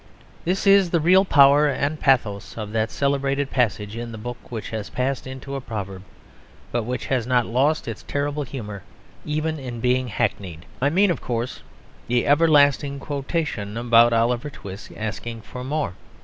This 0.45 0.65
is 0.65 0.89
the 0.89 0.99
real 0.99 1.23
power 1.23 1.67
and 1.67 1.99
pathos 1.99 2.57
of 2.57 2.71
that 2.71 2.89
celebrated 2.89 3.51
passage 3.51 3.95
in 3.95 4.11
the 4.11 4.17
book 4.17 4.51
which 4.51 4.71
has 4.71 4.89
passed 4.89 5.27
into 5.27 5.53
a 5.53 5.61
proverb; 5.61 6.01
but 6.71 6.85
which 6.85 7.05
has 7.05 7.27
not 7.27 7.45
lost 7.45 7.87
its 7.87 8.01
terrible 8.01 8.41
humour 8.41 8.81
even 9.25 9.59
in 9.59 9.79
being 9.79 10.07
hackneyed. 10.07 10.65
I 10.81 10.89
mean, 10.89 11.11
of 11.11 11.21
course, 11.21 11.61
the 12.07 12.25
everlasting 12.25 12.97
quotation 12.99 13.77
about 13.77 14.11
Oliver 14.11 14.49
Twist 14.49 14.91
asking 14.97 15.41
for 15.41 15.63
more. 15.63 15.93